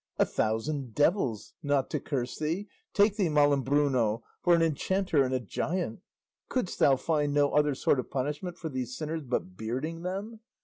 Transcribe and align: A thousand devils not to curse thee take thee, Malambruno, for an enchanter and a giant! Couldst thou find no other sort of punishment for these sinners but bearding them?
A 0.17 0.25
thousand 0.25 0.95
devils 0.95 1.53
not 1.61 1.91
to 1.91 1.99
curse 1.99 2.39
thee 2.39 2.67
take 2.91 3.17
thee, 3.17 3.29
Malambruno, 3.29 4.23
for 4.41 4.55
an 4.55 4.63
enchanter 4.63 5.21
and 5.23 5.31
a 5.31 5.39
giant! 5.39 6.01
Couldst 6.49 6.79
thou 6.79 6.95
find 6.95 7.35
no 7.35 7.51
other 7.51 7.75
sort 7.75 7.99
of 7.99 8.09
punishment 8.09 8.57
for 8.57 8.67
these 8.69 8.97
sinners 8.97 9.21
but 9.21 9.55
bearding 9.55 10.01
them? 10.01 10.39